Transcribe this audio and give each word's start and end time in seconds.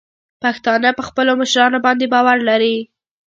پښتانه 0.43 0.89
په 0.97 1.03
خپلو 1.07 1.31
مشرانو 1.41 1.79
باندې 1.85 2.05
باور 2.13 2.37
لري. 2.49 2.77